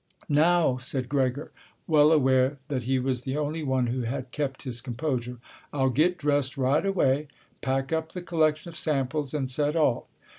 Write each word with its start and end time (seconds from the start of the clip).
"Now," 0.29 0.77
said 0.79 1.07
Gregor, 1.09 1.51
well 1.85 2.11
aware 2.11 2.57
that 2.69 2.85
he 2.85 2.97
was 2.97 3.21
the 3.21 3.37
only 3.37 3.61
one 3.63 3.85
who 3.85 4.01
had 4.01 4.31
kept 4.31 4.63
his 4.63 4.81
composure. 4.81 5.37
"I'll 5.71 5.91
get 5.91 6.17
dressed 6.17 6.57
right 6.57 6.83
away, 6.83 7.27
pack 7.61 7.93
up 7.93 8.13
the 8.13 8.23
collection 8.23 8.67
of 8.69 8.75
samples, 8.75 9.35
and 9.35 9.47
set 9.47 9.75
off. 9.75 10.05